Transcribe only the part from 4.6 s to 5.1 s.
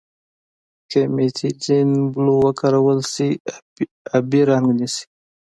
نیسي.